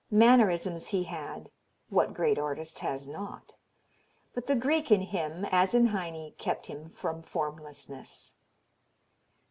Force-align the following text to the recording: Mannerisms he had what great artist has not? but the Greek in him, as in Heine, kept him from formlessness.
Mannerisms 0.09 0.87
he 0.87 1.03
had 1.03 1.51
what 1.89 2.15
great 2.15 2.39
artist 2.39 2.79
has 2.79 3.07
not? 3.07 3.55
but 4.33 4.47
the 4.47 4.55
Greek 4.55 4.89
in 4.89 5.01
him, 5.01 5.45
as 5.51 5.75
in 5.75 5.85
Heine, 5.89 6.31
kept 6.39 6.65
him 6.65 6.89
from 6.89 7.21
formlessness. 7.21 8.33